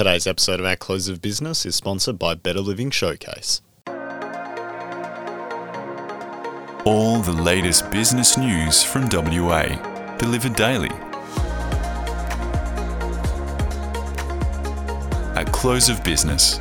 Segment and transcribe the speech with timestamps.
[0.00, 3.60] Today's episode of At Close of Business is sponsored by Better Living Showcase.
[6.86, 9.66] All the latest business news from WA,
[10.16, 10.88] delivered daily.
[15.36, 16.58] At Close of Business,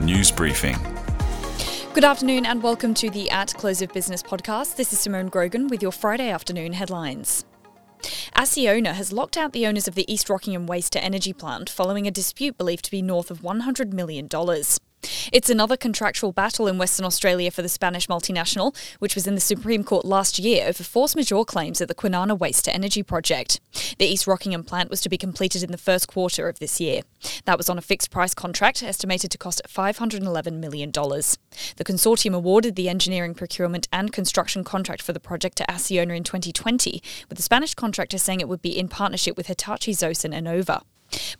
[0.00, 0.78] News Briefing.
[1.92, 4.76] Good afternoon and welcome to the At Close of Business podcast.
[4.76, 7.44] This is Simone Grogan with your Friday afternoon headlines.
[8.40, 12.06] Acciona has locked out the owners of the East Rockingham Waste to Energy plant following
[12.06, 14.30] a dispute believed to be north of $100 million.
[15.32, 19.40] It's another contractual battle in Western Australia for the Spanish multinational, which was in the
[19.40, 23.60] Supreme Court last year over force majeure claims at the Kwinana Waste to Energy project.
[23.98, 27.02] The East Rockingham plant was to be completed in the first quarter of this year.
[27.44, 30.90] That was on a fixed price contract estimated to cost $511 million.
[30.90, 36.24] The consortium awarded the engineering, procurement, and construction contract for the project to Acciona in
[36.24, 40.46] 2020, with the Spanish contractor saying it would be in partnership with Hitachi Zosen and
[40.46, 40.82] Inova.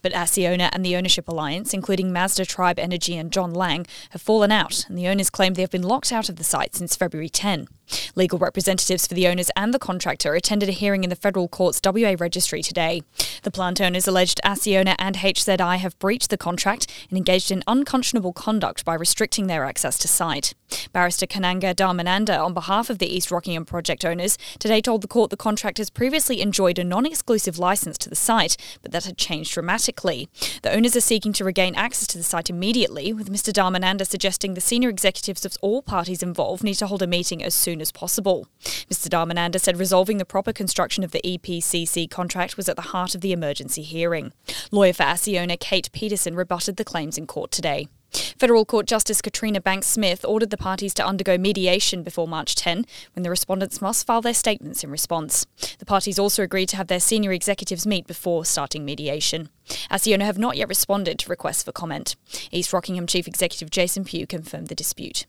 [0.02, 4.52] But Acciona and the Ownership Alliance, including Masdar Tribe Energy and John Laing, have fallen
[4.52, 7.28] out, and the owners claim they have been locked out of the site since February
[7.28, 7.68] 10.
[8.14, 11.80] Legal representatives for the owners and the contractor attended a hearing in the federal court's
[11.84, 13.02] WA registry today.
[13.42, 18.32] The plant owners alleged Acciona and HZI have breached the contract and engaged in unconscionable
[18.32, 20.54] conduct by restricting their access to site.
[20.92, 25.30] Barrister Kanaga Dharmananda, on behalf of the East Rockingham project owners, today told the court
[25.30, 29.52] the contractors previously enjoyed a non exclusive licence to the site, but that had changed
[29.52, 30.28] dramatically.
[30.62, 33.52] The owners are seeking to regain access to the site immediately, with Mr.
[33.52, 37.54] Dharmananda suggesting the senior executives of all parties involved need to hold a meeting as
[37.54, 38.46] soon as possible.
[38.62, 39.08] Mr.
[39.08, 43.20] Dharmananda said resolving the proper construction of the EPCC contract was at the heart of
[43.20, 44.32] the emergency hearing.
[44.70, 47.88] Lawyer for Acciona Kate Peterson rebutted the claims in court today.
[48.12, 52.84] Federal Court Justice Katrina Banks Smith ordered the parties to undergo mediation before March 10,
[53.14, 55.46] when the respondents must file their statements in response.
[55.78, 59.48] The parties also agreed to have their senior executives meet before starting mediation.
[59.90, 62.16] Acciona have not yet responded to requests for comment.
[62.50, 65.26] East Rockingham Chief Executive Jason Pugh confirmed the dispute.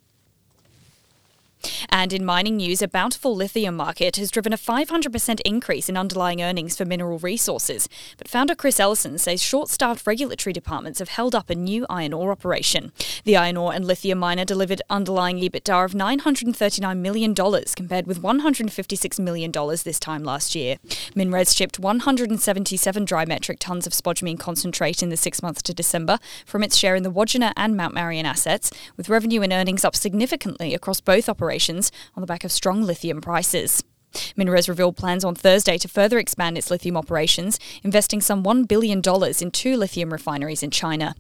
[1.90, 6.42] And in mining news, a bountiful lithium market has driven a 500% increase in underlying
[6.42, 7.88] earnings for mineral resources.
[8.18, 12.14] But founder Chris Ellison says short staffed regulatory departments have held up a new iron
[12.14, 12.92] ore operation.
[13.24, 19.20] The iron ore and lithium miner delivered underlying EBITDA of $939 million compared with $156
[19.20, 20.78] million this time last year.
[21.16, 26.18] MinRes shipped 177 dry metric tonnes of spodumene concentrate in the six months to December
[26.46, 29.96] from its share in the Wodgina and Mount Marion assets, with revenue and earnings up
[29.96, 31.51] significantly across both operations
[32.16, 33.84] on the back of strong lithium prices.
[34.38, 39.02] MinRes revealed plans on Thursday to further expand its lithium operations, investing some $1 billion
[39.42, 41.16] in two lithium refineries in China.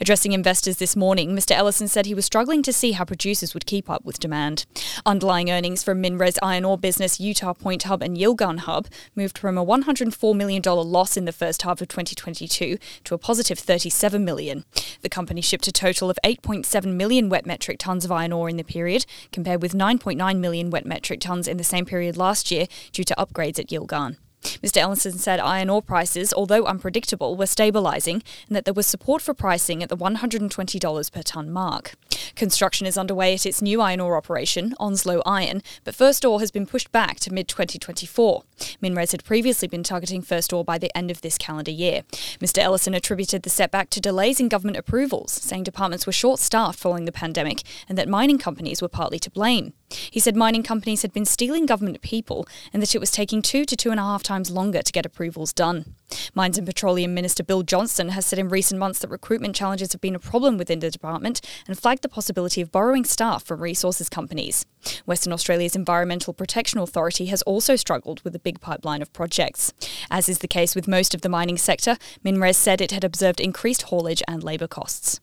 [0.00, 1.52] Addressing investors this morning, Mr.
[1.52, 4.66] Ellison said he was struggling to see how producers would keep up with demand.
[5.06, 9.56] Underlying earnings from MinRes iron ore business Utah Point Hub and Yilgarn Hub moved from
[9.56, 14.64] a $104 million loss in the first half of 2022 to a positive $37 million.
[15.02, 18.56] The company shipped a total of 8.7 million wet metric tonnes of iron ore in
[18.56, 22.66] the period, compared with 9.9 million wet metric tonnes in the same period last year
[22.92, 24.16] due to upgrades at Yilgarn.
[24.62, 24.78] Mr.
[24.78, 29.34] Ellison said iron ore prices, although unpredictable, were stabilising and that there was support for
[29.34, 31.94] pricing at the $120 per tonne mark.
[32.34, 36.50] Construction is underway at its new iron ore operation, Onslow Iron, but first ore has
[36.50, 38.42] been pushed back to mid 2024.
[38.80, 42.02] Minres had previously been targeting first ore by the end of this calendar year.
[42.40, 42.58] Mr.
[42.58, 47.04] Ellison attributed the setback to delays in government approvals, saying departments were short staffed following
[47.04, 49.72] the pandemic and that mining companies were partly to blame.
[50.10, 53.64] He said mining companies had been stealing government people and that it was taking two
[53.64, 55.94] to two and a half times longer to get approvals done.
[56.34, 60.00] Mines and Petroleum Minister Bill Johnston has said in recent months that recruitment challenges have
[60.00, 64.08] been a problem within the department and flagged the possibility of borrowing staff from resources
[64.08, 64.66] companies.
[65.06, 69.72] Western Australia's Environmental Protection Authority has also struggled with a big pipeline of projects.
[70.10, 73.40] As is the case with most of the mining sector, MinRes said it had observed
[73.40, 75.20] increased haulage and labour costs.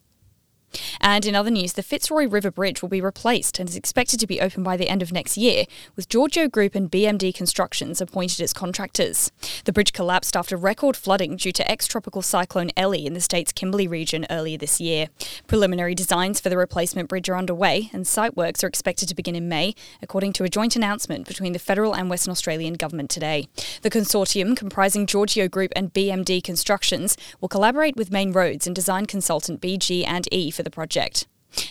[1.01, 4.27] And in other news, the Fitzroy River Bridge will be replaced and is expected to
[4.27, 5.65] be open by the end of next year,
[5.97, 9.31] with Georgiou Group and BMD Constructions appointed as contractors.
[9.65, 13.51] The bridge collapsed after record flooding due to ex tropical cyclone Ellie in the state's
[13.51, 15.07] Kimberley region earlier this year.
[15.47, 19.35] Preliminary designs for the replacement bridge are underway, and site works are expected to begin
[19.35, 23.47] in May, according to a joint announcement between the federal and Western Australian government today.
[23.81, 29.05] The consortium, comprising Georgiou Group and BMD Constructions, will collaborate with Main Roads and design
[29.05, 30.90] consultant BG and E for for the project.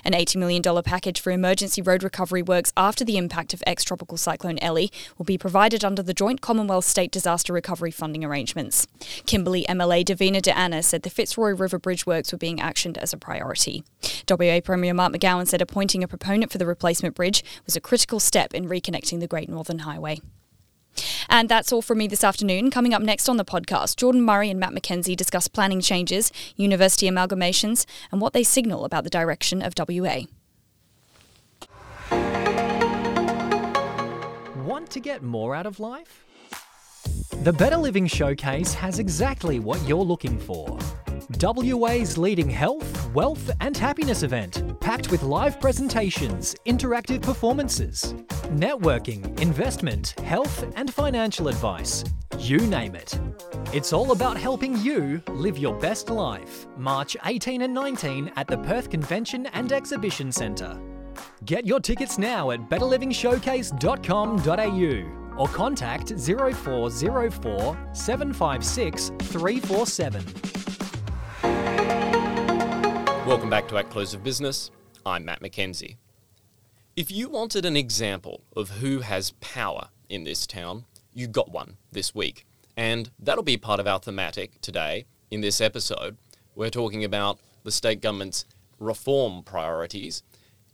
[0.05, 4.17] An $80 million package for emergency road recovery works after the impact of ex tropical
[4.17, 8.87] cyclone Ellie will be provided under the joint Commonwealth State Disaster Recovery Funding arrangements.
[9.27, 13.19] Kimberley MLA Divina D'Anna said the Fitzroy River Bridge works were being actioned as a
[13.19, 13.83] priority.
[14.29, 18.21] WA Premier Mark McGowan said appointing a proponent for the replacement bridge was a critical
[18.21, 20.21] step in reconnecting the Great Northern Highway.
[21.33, 22.73] And that's all from me this afternoon.
[22.73, 27.09] Coming up next on the podcast, Jordan Murray and Matt McKenzie discuss planning changes, university
[27.09, 30.23] amalgamations, and what they signal about the direction of WA.
[34.65, 36.25] Want to get more out of life?
[37.43, 40.79] The Better Living Showcase has exactly what you're looking for.
[41.39, 48.15] WA's leading health, wealth, and happiness event, packed with live presentations, interactive performances,
[48.49, 52.05] networking, investment, health, and financial advice.
[52.39, 53.19] You name it.
[53.73, 56.67] It's all about helping you live your best life.
[56.77, 60.77] March 18 and 19 at the Perth Convention and Exhibition Centre.
[61.45, 70.60] Get your tickets now at betterlivingshowcase.com.au or contact 0404 756 347.
[73.31, 74.73] Welcome back to At Close of Business.
[75.07, 75.99] I'm Matt McKenzie.
[76.97, 80.85] If you wanted an example of who has power in this town,
[81.15, 82.45] you got one this week.
[82.77, 86.17] And that'll be part of our thematic today in this episode.
[86.57, 88.47] We're talking about the state government's
[88.81, 90.25] reform priorities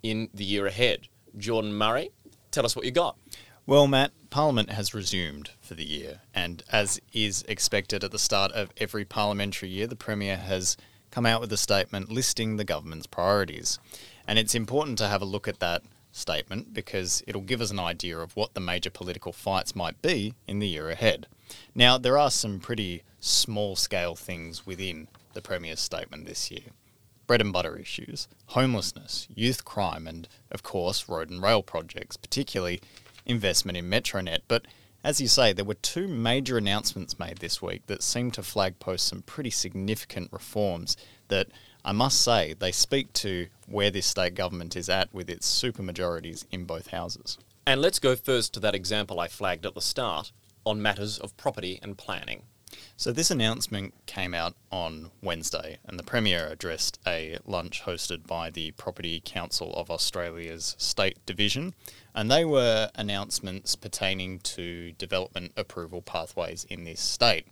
[0.03, 1.09] in the year ahead.
[1.37, 2.09] Jordan Murray,
[2.53, 3.19] tell us what you got.
[3.67, 8.51] Well, Matt, Parliament has resumed for the year, and as is expected at the start
[8.53, 10.79] of every parliamentary year, the Premier has
[11.17, 13.79] come out with a statement listing the government's priorities.
[14.29, 15.81] And it's important to have a look at that
[16.13, 20.35] statement because it'll give us an idea of what the major political fights might be
[20.47, 21.27] in the year ahead.
[21.75, 26.69] Now, there are some pretty small scale things within the Premier's statement this year
[27.27, 32.83] bread and butter issues, homelessness, youth crime, and of course, road and rail projects, particularly
[33.25, 34.41] investment in Metronet.
[34.49, 34.67] But
[35.07, 38.81] as you say, there were two major announcements made this week that seem to flag
[38.81, 40.97] post some pretty significant reforms
[41.29, 41.47] that
[41.85, 46.45] I must say they speak to where this state government is at with its supermajorities
[46.51, 47.39] in both houses.
[47.65, 50.33] And let's go first to that example I flagged at the start
[50.65, 52.43] on matters of property and planning.
[52.97, 58.51] So, this announcement came out on Wednesday, and the Premier addressed a lunch hosted by
[58.51, 61.75] the Property Council of Australia's State Division,
[62.15, 67.47] and they were announcements pertaining to development approval pathways in this state.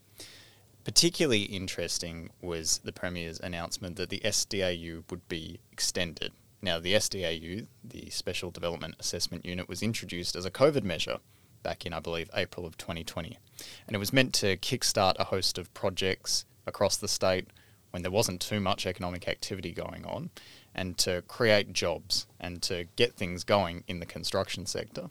[0.85, 6.33] Particularly interesting was the Premier's announcement that the SDAU would be extended.
[6.61, 11.19] Now, the SDAU, the Special Development Assessment Unit, was introduced as a COVID measure
[11.65, 13.37] back in, I believe, April of 2020.
[13.89, 17.49] And it was meant to kickstart a host of projects across the state
[17.91, 20.31] when there wasn't too much economic activity going on
[20.75, 25.11] and to create jobs and to get things going in the construction sector.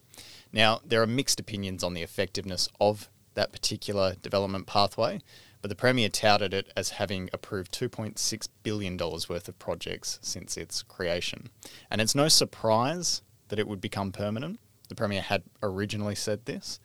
[0.52, 5.22] Now, there are mixed opinions on the effectiveness of that particular development pathway,
[5.62, 10.84] but the Premier touted it as having approved $2.6 billion worth of projects since its
[10.84, 11.50] creation.
[11.90, 14.60] And it's no surprise that it would become permanent
[14.90, 16.80] the Premier had originally said this.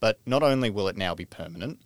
[0.00, 1.80] But not only will it now be permanent,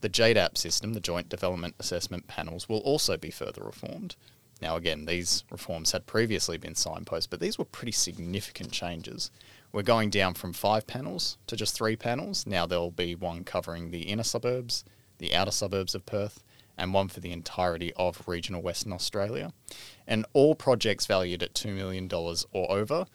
[0.00, 4.14] the JDAP system, the Joint Development Assessment Panels, will also be further reformed.
[4.60, 9.30] Now, again, these reforms had previously been signposted, but these were pretty significant changes.
[9.72, 12.46] We're going down from five panels to just three panels.
[12.46, 14.84] Now there'll be one covering the inner suburbs,
[15.18, 16.42] the outer suburbs of Perth,
[16.76, 19.52] and one for the entirety of regional Western Australia.
[20.06, 23.06] And all projects valued at $2 million or over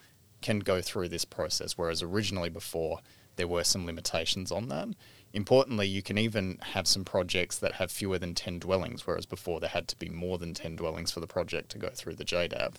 [0.43, 2.99] can go through this process, whereas originally before
[3.35, 4.89] there were some limitations on that.
[5.33, 9.59] Importantly, you can even have some projects that have fewer than 10 dwellings, whereas before
[9.59, 12.25] there had to be more than 10 dwellings for the project to go through the
[12.25, 12.75] JDAP.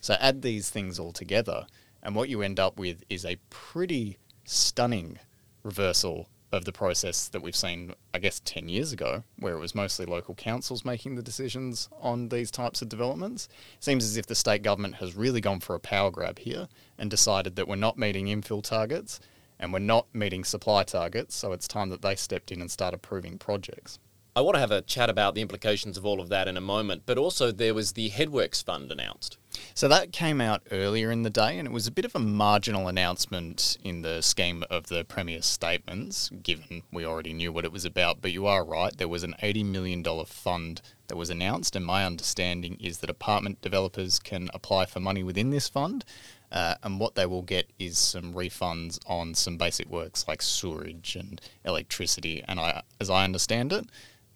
[0.00, 1.66] So add these things all together,
[2.02, 5.18] and what you end up with is a pretty stunning
[5.64, 9.74] reversal of the process that we've seen, I guess, 10 years ago, where it was
[9.74, 13.48] mostly local councils making the decisions on these types of developments.
[13.76, 16.68] It seems as if the state government has really gone for a power grab here
[16.98, 19.20] and decided that we're not meeting infill targets
[19.58, 22.94] and we're not meeting supply targets, so it's time that they stepped in and start
[22.94, 23.98] approving projects.
[24.36, 26.60] I want to have a chat about the implications of all of that in a
[26.60, 29.38] moment, but also there was the Headworks Fund announced.
[29.72, 32.18] So that came out earlier in the day, and it was a bit of a
[32.18, 37.72] marginal announcement in the scheme of the Premier's statements, given we already knew what it
[37.72, 38.20] was about.
[38.20, 42.04] But you are right, there was an $80 million fund that was announced, and my
[42.04, 46.04] understanding is that apartment developers can apply for money within this fund.
[46.52, 51.16] Uh, and what they will get is some refunds on some basic works like sewerage
[51.16, 52.44] and electricity.
[52.46, 53.86] And I, as I understand it,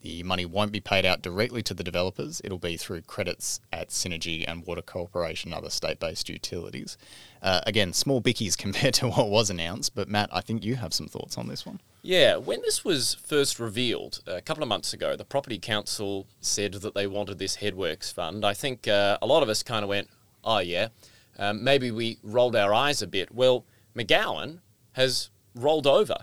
[0.03, 2.41] the money won't be paid out directly to the developers.
[2.43, 6.97] It'll be through credits at Synergy and Water Corporation, other state-based utilities.
[7.43, 9.95] Uh, again, small bickies compared to what was announced.
[9.95, 11.81] But Matt, I think you have some thoughts on this one.
[12.03, 16.75] Yeah, when this was first revealed a couple of months ago, the Property Council said
[16.75, 18.45] that they wanted this Headworks fund.
[18.45, 20.09] I think uh, a lot of us kind of went,
[20.43, 20.89] "Oh yeah,"
[21.39, 23.35] um, maybe we rolled our eyes a bit.
[23.35, 24.61] Well, McGowan
[24.93, 26.17] has rolled over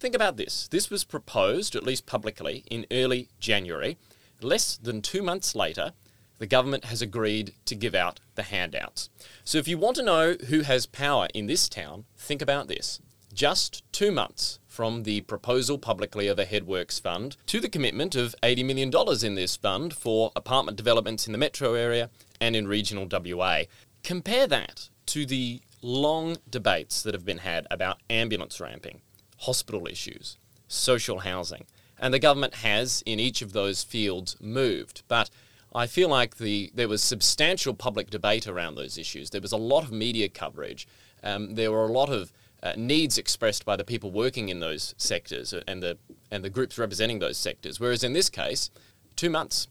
[0.00, 0.66] think about this.
[0.68, 3.98] This was proposed, at least publicly, in early January.
[4.40, 5.92] Less than two months later,
[6.38, 9.10] the government has agreed to give out the handouts.
[9.44, 12.98] So if you want to know who has power in this town, think about this.
[13.34, 18.34] Just two months from the proposal publicly of a Headworks fund to the commitment of
[18.42, 18.90] $80 million
[19.22, 22.08] in this fund for apartment developments in the metro area
[22.40, 23.64] and in regional WA.
[24.02, 29.02] Compare that to the long debates that have been had about ambulance ramping,
[29.40, 30.36] hospital issues,
[30.68, 31.64] social housing.
[31.98, 35.02] And the government has, in each of those fields, moved.
[35.06, 35.28] But
[35.74, 39.30] I feel like the there was substantial public debate around those issues.
[39.30, 40.88] There was a lot of media coverage.
[41.22, 42.32] Um, there were a lot of
[42.62, 45.98] uh, needs expressed by the people working in those sectors and the
[46.30, 47.78] and the groups representing those sectors.
[47.78, 48.70] Whereas in this case,
[49.16, 49.68] two months,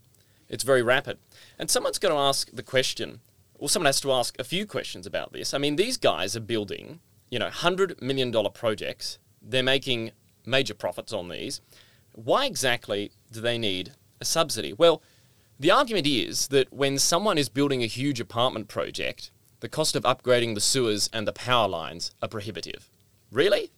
[0.48, 1.18] it's very rapid.
[1.58, 3.22] And someone's going to ask the question.
[3.60, 5.54] or someone has to ask a few questions about this.
[5.54, 7.00] I mean, these guys are building,
[7.30, 9.20] you know, hundred million dollar projects.
[9.42, 10.12] They're making
[10.46, 11.62] major profits on these.
[12.14, 14.74] Why exactly do they need a subsidy?
[14.74, 15.02] Well
[15.60, 19.30] the argument is that when someone is building a huge apartment project,
[19.60, 22.90] the cost of upgrading the sewers and the power lines are prohibitive.
[23.30, 23.72] Really?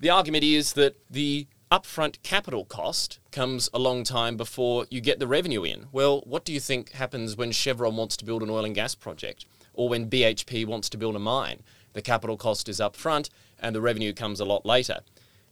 [0.00, 5.18] The argument is that the upfront capital cost comes a long time before you get
[5.18, 5.86] the revenue in.
[5.92, 8.94] Well, what do you think happens when Chevron wants to build an oil and gas
[8.94, 9.44] project
[9.74, 11.62] or when BHP wants to build a mine?
[11.92, 15.00] The capital cost is upfront and the revenue comes a lot later.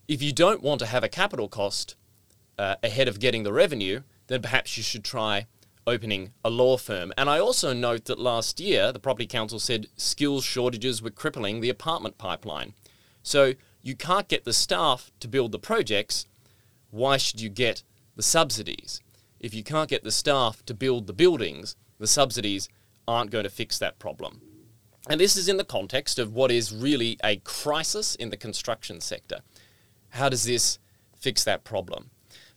[0.09, 1.95] If you don't want to have a capital cost
[2.59, 5.47] uh, ahead of getting the revenue, then perhaps you should try
[5.87, 7.13] opening a law firm.
[7.17, 11.61] And I also note that last year, the Property Council said skills shortages were crippling
[11.61, 12.75] the apartment pipeline.
[13.23, 16.27] So you can't get the staff to build the projects.
[16.91, 17.83] Why should you get
[18.17, 19.01] the subsidies?
[19.39, 22.69] If you can't get the staff to build the buildings, the subsidies
[23.09, 24.43] aren't going to fix that problem.
[25.11, 29.01] And this is in the context of what is really a crisis in the construction
[29.01, 29.41] sector.
[30.11, 30.79] How does this
[31.19, 32.11] fix that problem?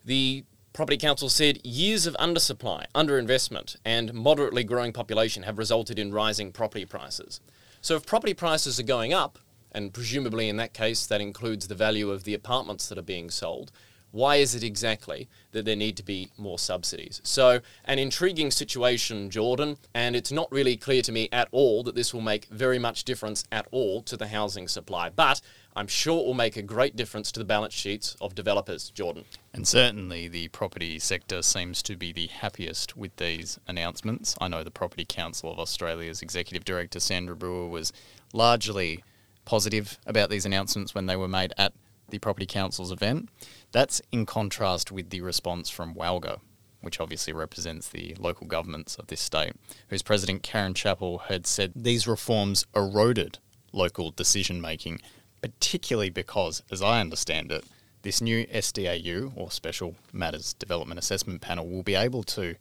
[0.06, 6.14] The Property Council said years of undersupply, underinvestment, and moderately growing population have resulted in
[6.14, 7.42] rising property prices.
[7.82, 9.40] So, if property prices are going up,
[9.72, 13.32] and presumably in that case that includes the value of the apartments that are being
[13.32, 13.72] sold,
[14.13, 17.20] why is it exactly that there need to be more subsidies?
[17.24, 21.96] So, an intriguing situation, Jordan, and it's not really clear to me at all that
[21.96, 25.10] this will make very much difference at all to the housing supply.
[25.10, 25.41] But
[25.75, 29.25] I'm sure it will make a great difference to the balance sheets of developers, Jordan.
[29.51, 34.36] And certainly the property sector seems to be the happiest with these announcements.
[34.39, 37.91] I know the Property Council of Australia's Executive Director, Sandra Brewer, was
[38.32, 39.03] largely
[39.46, 41.74] positive about these announcements when they were made at
[42.13, 43.27] the Property Council's event.
[43.72, 46.39] That's in contrast with the response from WALGA,
[46.82, 49.53] which obviously represents the local governments of this state,
[49.88, 53.39] whose president Karen Chappell had said these reforms eroded
[53.72, 55.01] local decision making,
[55.41, 57.65] particularly because, as I understand it,
[58.03, 62.55] this new SDAU, or Special Matters Development Assessment Panel, will be able to,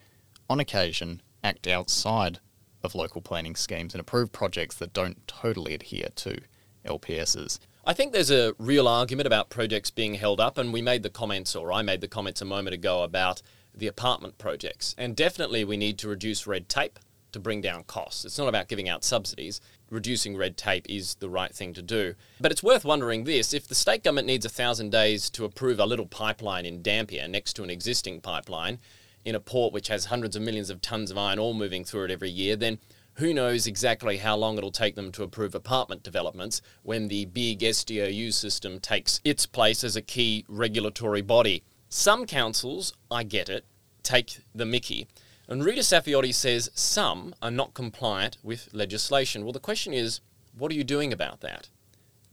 [0.49, 2.39] on occasion, act outside
[2.83, 6.41] of local planning schemes and approve projects that don't totally adhere to
[6.87, 7.59] LPSs.
[7.85, 11.11] I think there's a real argument about projects being held up, and we made the
[11.11, 13.43] comments, or I made the comments a moment ago about
[13.75, 14.95] the apartment projects.
[14.97, 17.01] And definitely we need to reduce red tape
[17.33, 18.25] to bring down costs.
[18.25, 19.61] It's not about giving out subsidies.
[19.91, 22.15] Reducing red tape is the right thing to do.
[22.41, 25.81] But it's worth wondering this if the state government needs a thousand days to approve
[25.81, 28.79] a little pipeline in Dampier next to an existing pipeline
[29.25, 32.05] in a port which has hundreds of millions of tons of iron ore moving through
[32.05, 32.79] it every year, then
[33.15, 37.61] who knows exactly how long it'll take them to approve apartment developments when the big
[37.61, 41.63] SDAU system takes its place as a key regulatory body.
[41.89, 43.65] Some councils, I get it,
[44.03, 45.09] take the mickey.
[45.49, 49.45] And Rita Saffioti says some are not compliant with legislation.
[49.45, 50.21] Well, the question is,
[50.57, 51.69] what are you doing about that?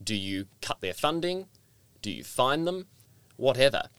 [0.02, 1.48] Do you cut their funding?
[2.02, 2.88] Do you fine them?
[3.36, 3.90] Whatever.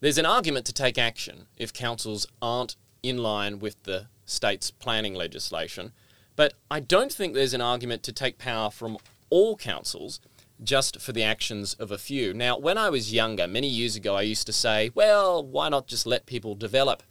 [0.00, 5.14] There's an argument to take action if councils aren't in line with the state's planning
[5.14, 5.92] legislation,
[6.36, 8.98] but I don't think there's an argument to take power from
[9.30, 10.20] all councils
[10.62, 12.32] just for the actions of a few.
[12.32, 15.86] Now, when I was younger, many years ago, I used to say, well, why not
[15.86, 17.02] just let people develop?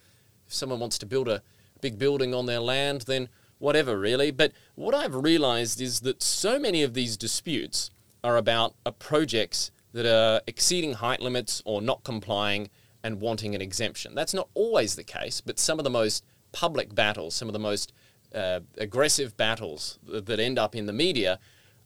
[0.47, 1.41] If someone wants to build a
[1.81, 4.31] big building on their land, then whatever, really.
[4.31, 7.91] But what I've realized is that so many of these disputes
[8.23, 12.69] are about projects that are exceeding height limits or not complying
[13.03, 14.15] and wanting an exemption.
[14.15, 17.59] That's not always the case, but some of the most public battles, some of the
[17.59, 17.91] most
[18.33, 21.39] uh, aggressive battles that end up in the media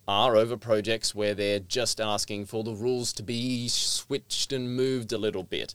[0.08, 5.12] are over projects where they're just asking for the rules to be switched and moved
[5.12, 5.74] a little bit.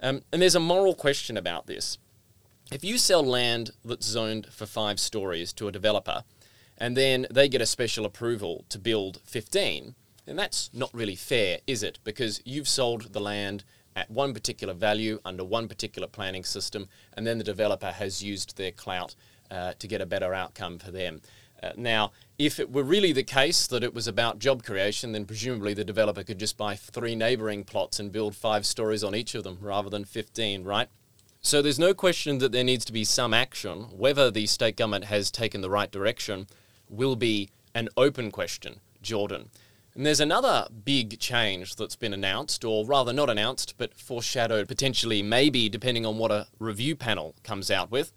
[0.00, 1.98] Um, and there's a moral question about this.
[2.72, 6.24] If you sell land that's zoned for five stories to a developer,
[6.76, 9.94] and then they get a special approval to build 15,
[10.26, 11.98] then that's not really fair, is it?
[12.04, 13.64] Because you've sold the land
[13.96, 18.56] at one particular value under one particular planning system, and then the developer has used
[18.56, 19.14] their clout
[19.50, 21.20] uh, to get a better outcome for them.
[21.62, 25.24] Uh, now, if it were really the case that it was about job creation, then
[25.24, 29.34] presumably the developer could just buy three neighbouring plots and build five stories on each
[29.34, 30.88] of them rather than 15, right?
[31.40, 33.84] So there's no question that there needs to be some action.
[33.96, 36.46] Whether the state government has taken the right direction
[36.88, 39.50] will be an open question, Jordan.
[39.94, 45.22] And there's another big change that's been announced, or rather not announced, but foreshadowed potentially,
[45.22, 48.12] maybe, depending on what a review panel comes out with.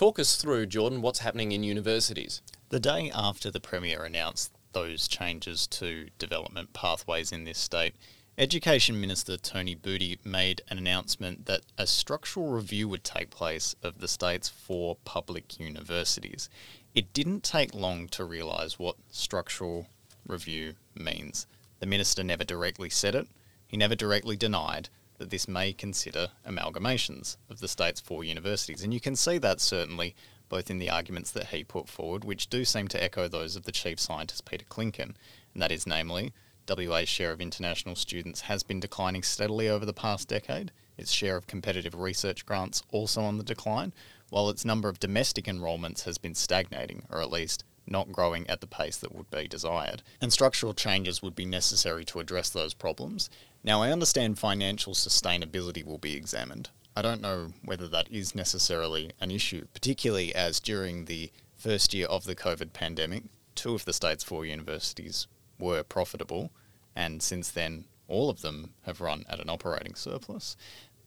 [0.00, 2.40] Talk us through, Jordan, what's happening in universities.
[2.70, 7.94] The day after the Premier announced those changes to development pathways in this state,
[8.38, 14.00] Education Minister Tony Buti made an announcement that a structural review would take place of
[14.00, 16.48] the state's four public universities.
[16.94, 19.86] It didn't take long to realise what structural
[20.26, 21.46] review means.
[21.78, 23.28] The minister never directly said it,
[23.66, 24.88] he never directly denied
[25.20, 28.82] that this may consider amalgamations of the state's four universities.
[28.82, 30.16] And you can see that certainly
[30.48, 33.64] both in the arguments that he put forward, which do seem to echo those of
[33.64, 35.14] the chief scientist Peter Klinken,
[35.52, 36.32] and that is namely,
[36.66, 40.72] WA's share of international students has been declining steadily over the past decade.
[40.96, 43.92] Its share of competitive research grants also on the decline,
[44.30, 48.60] while its number of domestic enrolments has been stagnating, or at least not growing at
[48.60, 50.02] the pace that would be desired.
[50.20, 53.28] And structural changes would be necessary to address those problems.
[53.62, 56.70] Now, I understand financial sustainability will be examined.
[56.96, 62.06] I don't know whether that is necessarily an issue, particularly as during the first year
[62.06, 65.26] of the COVID pandemic, two of the state's four universities
[65.58, 66.50] were profitable,
[66.96, 70.56] and since then, all of them have run at an operating surplus.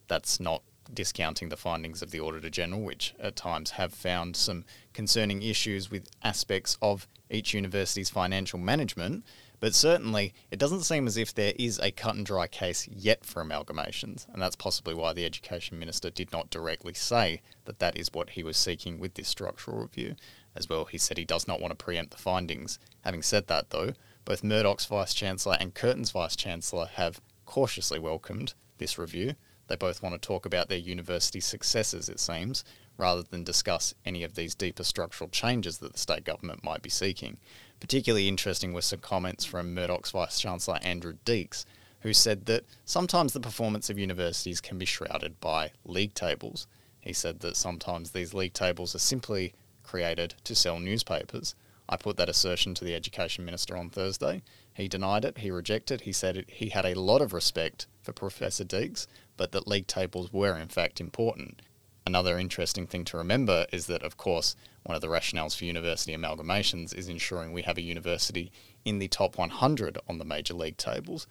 [0.08, 0.62] That's not
[0.92, 5.90] discounting the findings of the Auditor General, which at times have found some concerning issues
[5.90, 9.24] with aspects of each university's financial management.
[9.60, 13.24] But certainly, it doesn't seem as if there is a cut and dry case yet
[13.24, 17.96] for amalgamations, and that's possibly why the Education Minister did not directly say that that
[17.96, 20.16] is what he was seeking with this structural review.
[20.54, 22.78] As well, he said he does not want to preempt the findings.
[23.02, 28.54] Having said that, though, both Murdoch's Vice Chancellor and Curtin's Vice Chancellor have cautiously welcomed
[28.78, 29.34] this review.
[29.66, 32.64] They both want to talk about their university successes, it seems,
[32.96, 36.90] rather than discuss any of these deeper structural changes that the state government might be
[36.90, 37.38] seeking.
[37.80, 41.64] Particularly interesting were some comments from Murdoch's Vice Chancellor Andrew Deeks,
[42.00, 46.66] who said that sometimes the performance of universities can be shrouded by league tables.
[47.00, 51.54] He said that sometimes these league tables are simply created to sell newspapers
[51.88, 54.42] I put that assertion to the Education Minister on Thursday.
[54.72, 56.02] He denied it, he rejected.
[56.02, 59.86] He said it, he had a lot of respect for Professor Deeks, but that league
[59.86, 61.60] tables were in fact important.
[62.06, 66.14] Another interesting thing to remember is that, of course, one of the rationales for university
[66.14, 68.52] amalgamations is ensuring we have a university
[68.84, 71.26] in the top 100 on the major league tables.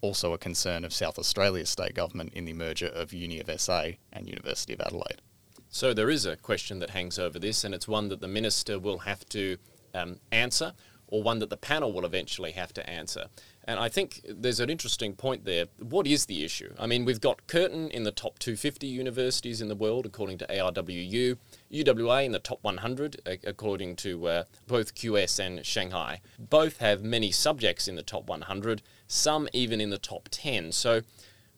[0.00, 3.90] Also, a concern of South Australia's state government in the merger of Uni of SA
[4.12, 5.22] and University of Adelaide.
[5.68, 8.78] So, there is a question that hangs over this, and it's one that the Minister
[8.78, 9.58] will have to
[9.94, 10.72] um, answer
[11.08, 13.26] or one that the panel will eventually have to answer.
[13.64, 15.66] And I think there's an interesting point there.
[15.78, 16.72] What is the issue?
[16.78, 20.46] I mean, we've got Curtin in the top 250 universities in the world, according to
[20.46, 21.36] ARWU,
[21.72, 26.20] UWA in the top 100, according to uh, both QS and Shanghai.
[26.38, 30.70] Both have many subjects in the top 100, some even in the top 10.
[30.72, 31.02] So,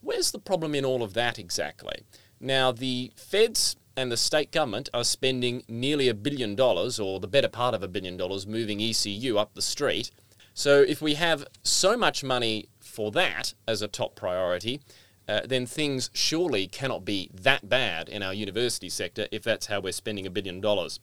[0.01, 2.05] where's the problem in all of that exactly?
[2.41, 7.27] Now, the feds and the state government are spending nearly a billion dollars, or the
[7.27, 10.13] better part of a billion dollars, moving ECU up the street.
[10.55, 14.81] So if we have so much money for that as a top priority,
[15.29, 19.81] uh, then things surely cannot be that bad in our university sector if that's how
[19.81, 21.01] we're spending a billion dollars.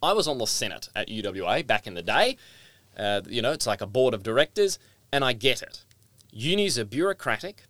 [0.00, 2.36] I was on the Senate at UWA back in the day.
[2.96, 4.78] Uh, you know, it's like a board of directors,
[5.10, 5.84] and I get it.
[6.30, 7.64] Unis are bureaucratic,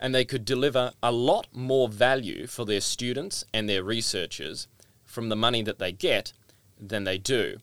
[0.00, 4.68] and they could deliver a lot more value for their students and their researchers
[5.04, 6.32] from the money that they get
[6.80, 7.58] than they do.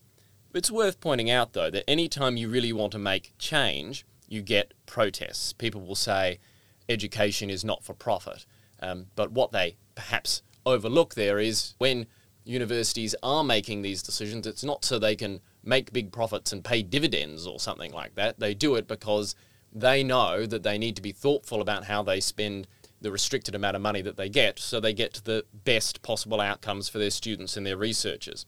[0.54, 4.74] It's worth pointing out, though, that anytime you really want to make change, you get
[4.86, 5.54] protests.
[5.54, 6.40] People will say
[6.88, 8.46] education is not for profit.
[8.82, 12.08] Um, but what they perhaps overlook there is when
[12.44, 16.84] universities are making these decisions, it's not so they can make big profits and pay
[16.84, 18.40] dividends or something like that.
[18.40, 19.36] They do it because
[19.76, 22.66] they know that they need to be thoughtful about how they spend
[23.02, 26.88] the restricted amount of money that they get so they get the best possible outcomes
[26.88, 28.46] for their students and their researchers.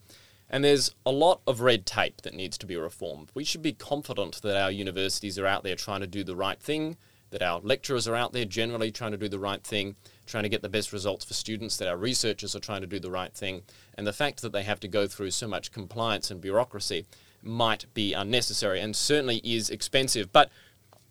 [0.49, 3.29] And there's a lot of red tape that needs to be reformed.
[3.33, 6.59] We should be confident that our universities are out there trying to do the right
[6.59, 6.95] thing,
[7.31, 10.49] that our lecturers are out there generally trying to do the right thing, trying to
[10.49, 13.33] get the best results for students, that our researchers are trying to do the right
[13.33, 13.63] thing.
[13.95, 17.05] And the fact that they have to go through so much compliance and bureaucracy
[17.43, 20.31] might be unnecessary and certainly is expensive.
[20.31, 20.49] But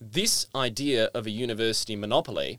[0.00, 2.58] This idea of a university monopoly,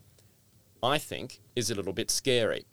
[0.82, 2.66] I think, is a little bit scary.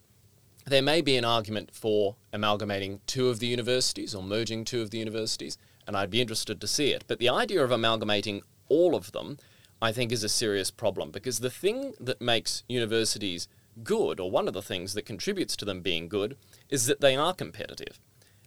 [0.66, 4.90] There may be an argument for amalgamating two of the universities or merging two of
[4.90, 7.04] the universities, and I'd be interested to see it.
[7.06, 9.38] But the idea of amalgamating all of them,
[9.84, 13.48] I think, is a serious problem because the thing that makes universities
[13.84, 16.38] good, or one of the things that contributes to them being good,
[16.70, 18.00] is that they are competitive.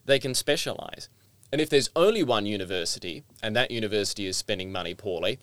[0.04, 1.08] They can specialize.
[1.52, 5.38] And if there's only one university, and that university is spending money poorly,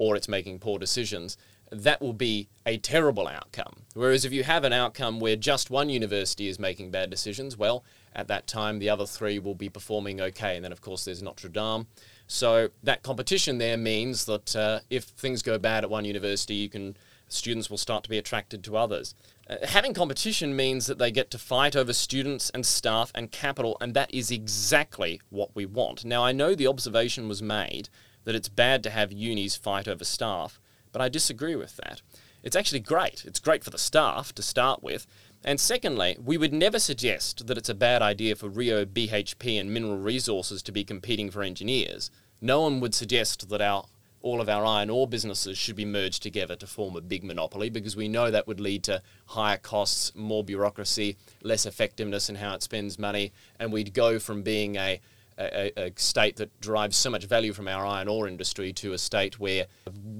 [0.00, 1.36] or it's making poor decisions,
[1.70, 3.82] that will be a terrible outcome.
[3.92, 7.84] Whereas if you have an outcome where just one university is making bad decisions, well,
[8.14, 10.56] at that time the other three will be performing okay.
[10.56, 11.86] And then, of course, there's Notre Dame.
[12.26, 16.70] So that competition there means that uh, if things go bad at one university, you
[16.70, 16.96] can
[17.28, 19.14] students will start to be attracted to others.
[19.48, 23.76] Uh, having competition means that they get to fight over students and staff and capital,
[23.82, 26.06] and that is exactly what we want.
[26.06, 27.90] Now, I know the observation was made
[28.24, 30.60] that it's bad to have unis fight over staff,
[30.92, 32.02] but I disagree with that.
[32.42, 33.24] It's actually great.
[33.24, 35.06] It's great for the staff to start with.
[35.44, 39.72] And secondly, we would never suggest that it's a bad idea for Rio, BHP, and
[39.72, 42.10] Mineral Resources to be competing for engineers.
[42.40, 43.84] No one would suggest that our
[44.22, 47.70] all of our iron ore businesses should be merged together to form a big monopoly
[47.70, 52.54] because we know that would lead to higher costs, more bureaucracy, less effectiveness in how
[52.54, 55.00] it spends money, and we'd go from being a,
[55.40, 58.98] a, a, state that derives so much value from our iron ore industry to a
[58.98, 59.66] state where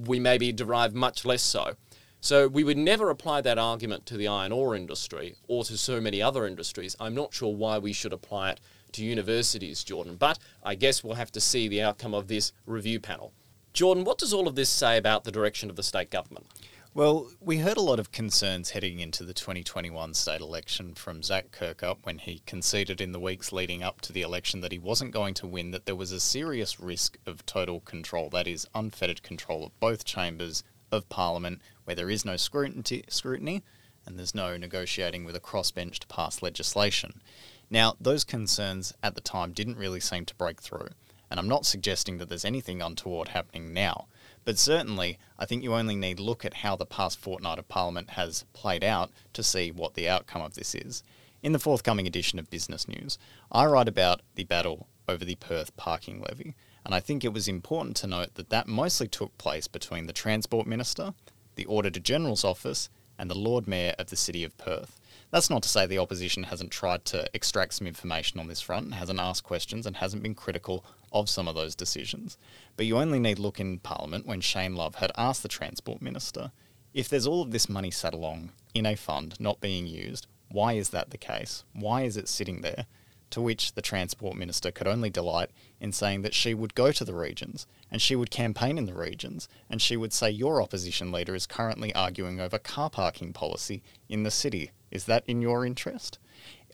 [0.05, 1.75] we maybe derive much less so.
[2.19, 5.99] So we would never apply that argument to the iron ore industry or to so
[5.99, 6.95] many other industries.
[6.99, 8.59] I'm not sure why we should apply it
[8.93, 12.99] to universities, Jordan, but I guess we'll have to see the outcome of this review
[12.99, 13.33] panel.
[13.73, 16.45] Jordan, what does all of this say about the direction of the state government?
[16.93, 21.49] Well, we heard a lot of concerns heading into the 2021 state election from Zac
[21.51, 25.13] Kirkup when he conceded in the weeks leading up to the election that he wasn't
[25.13, 29.23] going to win, that there was a serious risk of total control, that is, unfettered
[29.23, 33.63] control of both chambers of Parliament, where there is no scrutiny, scrutiny
[34.05, 37.21] and there's no negotiating with a crossbench to pass legislation.
[37.69, 40.89] Now, those concerns at the time didn't really seem to break through.
[41.29, 44.07] And I'm not suggesting that there's anything untoward happening now,
[44.43, 48.11] but certainly I think you only need look at how the past fortnight of Parliament
[48.11, 51.03] has played out to see what the outcome of this is.
[51.43, 53.17] In the forthcoming edition of Business News,
[53.51, 57.47] I write about the battle over the Perth parking levy, and I think it was
[57.47, 61.13] important to note that that mostly took place between the Transport Minister,
[61.55, 64.99] the Auditor General's office, and the Lord Mayor of the City of Perth.
[65.31, 68.93] That's not to say the opposition hasn't tried to extract some information on this front,
[68.93, 72.37] hasn't asked questions, and hasn't been critical of some of those decisions.
[72.75, 76.51] But you only need look in Parliament when Shane Love had asked the Transport Minister
[76.93, 80.73] if there's all of this money sat along in a fund not being used, why
[80.73, 81.63] is that the case?
[81.73, 82.85] Why is it sitting there?
[83.29, 87.05] To which the Transport Minister could only delight in saying that she would go to
[87.05, 91.13] the regions and she would campaign in the regions and she would say your opposition
[91.13, 95.65] leader is currently arguing over car parking policy in the city is that in your
[95.65, 96.19] interest?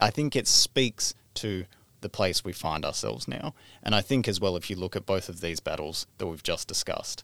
[0.02, 1.66] I think it speaks to
[2.02, 3.54] the place we find ourselves now.
[3.82, 6.44] And I think as well, if you look at both of these battles that we've
[6.44, 7.24] just discussed,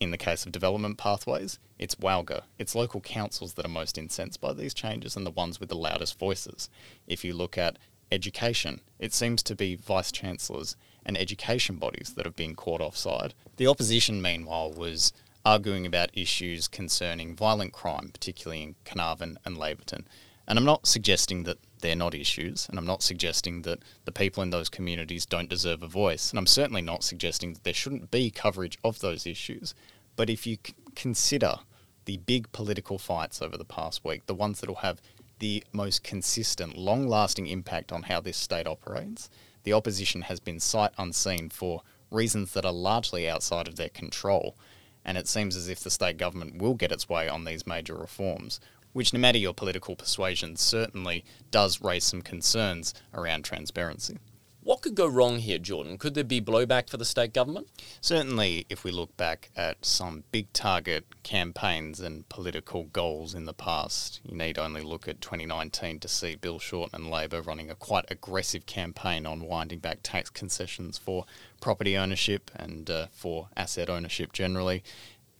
[0.00, 2.42] in the case of development pathways, it's WALGA.
[2.58, 5.76] It's local councils that are most incensed by these changes and the ones with the
[5.76, 6.68] loudest voices.
[7.06, 7.78] If you look at
[8.10, 13.34] education, it seems to be vice chancellors and education bodies that have been caught offside.
[13.56, 15.12] The opposition, meanwhile, was
[15.44, 20.04] arguing about issues concerning violent crime, particularly in Carnarvon and Laverton.
[20.46, 24.42] And I'm not suggesting that they're not issues, and I'm not suggesting that the people
[24.42, 28.10] in those communities don't deserve a voice, and I'm certainly not suggesting that there shouldn't
[28.10, 29.74] be coverage of those issues.
[30.16, 31.56] But if you c- consider
[32.04, 35.00] the big political fights over the past week, the ones that will have
[35.38, 39.28] the most consistent, long lasting impact on how this state operates,
[39.64, 44.56] the opposition has been sight unseen for reasons that are largely outside of their control
[45.04, 47.94] and it seems as if the state government will get its way on these major
[47.94, 48.60] reforms,
[48.92, 54.18] which, no matter your political persuasion, certainly does raise some concerns around transparency.
[54.64, 55.98] What could go wrong here, Jordan?
[55.98, 57.66] Could there be blowback for the state government?
[58.00, 63.54] Certainly, if we look back at some big target campaigns and political goals in the
[63.54, 67.74] past, you need only look at 2019 to see Bill Shorten and Labor running a
[67.74, 71.24] quite aggressive campaign on winding back tax concessions for
[71.60, 74.84] property ownership and uh, for asset ownership generally.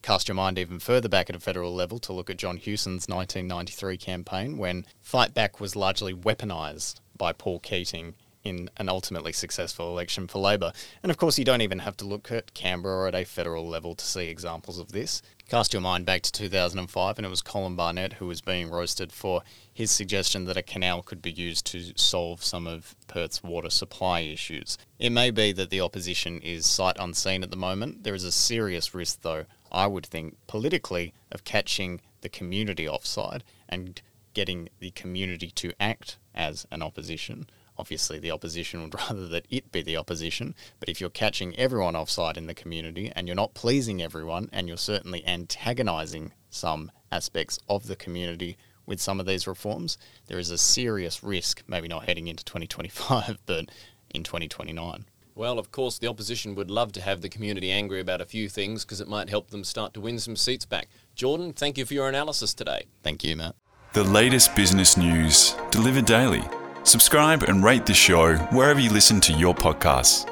[0.02, 3.06] Cast your mind even further back at a federal level to look at John Hewson's
[3.06, 9.88] 1993 campaign when Fight Back was largely weaponised by Paul Keating in an ultimately successful
[9.88, 10.72] election for Labor.
[11.02, 13.68] And of course, you don't even have to look at Canberra or at a federal
[13.68, 15.22] level to see examples of this.
[15.48, 19.12] Cast your mind back to 2005, and it was Colin Barnett who was being roasted
[19.12, 23.70] for his suggestion that a canal could be used to solve some of Perth's water
[23.70, 24.78] supply issues.
[24.98, 28.02] It may be that the opposition is sight unseen at the moment.
[28.02, 33.44] There is a serious risk, though, I would think, politically, of catching the community offside
[33.68, 34.00] and
[34.35, 37.46] getting the community to act as an opposition.
[37.78, 41.96] Obviously, the opposition would rather that it be the opposition, but if you're catching everyone
[41.96, 47.58] offside in the community and you're not pleasing everyone and you're certainly antagonising some aspects
[47.68, 48.56] of the community
[48.87, 53.38] with some of these reforms, there is a serious risk, maybe not heading into 2025,
[53.46, 53.70] but
[54.11, 55.06] in 2029.
[55.35, 58.50] Well, of course, the opposition would love to have the community angry about a few
[58.50, 60.88] things because it might help them start to win some seats back.
[61.14, 62.85] Jordan, thank you for your analysis today.
[63.02, 63.54] Thank you, Matt.
[63.94, 66.42] The latest business news delivered daily.
[66.85, 70.29] Subscribe and rate the show wherever you listen to your podcasts.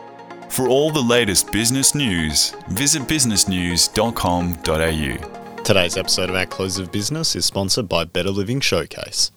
[0.51, 5.63] For all the latest business news, visit businessnews.com.au.
[5.63, 9.31] Today's episode of At Close of Business is sponsored by Better Living Showcase.